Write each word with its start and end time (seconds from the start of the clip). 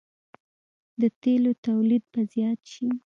د 1.01 1.03
تیلو 1.21 1.51
تولید 1.65 2.03
به 2.11 2.21
زیات 2.33 2.59
شي. 2.71 2.87